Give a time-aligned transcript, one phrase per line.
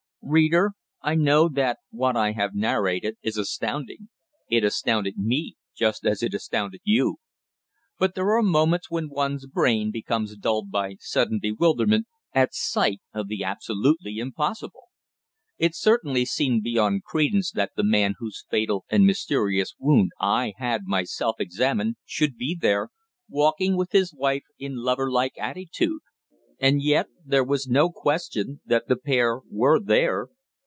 [0.23, 4.09] Reader, I know that what I have narrated is astounding.
[4.51, 7.17] It astounded me just as it astounded you.
[7.99, 13.43] There are moments when one's brain becomes dulled by sudden bewilderment at sight of the
[13.43, 14.89] absolutely impossible.
[15.57, 20.83] It certainly seemed beyond credence that the man whose fatal and mysterious wound I had
[20.85, 22.89] myself examined should be there,
[23.27, 26.01] walking with his wife in lover like attitude.
[26.63, 30.27] And yet there was no question that the pair were there.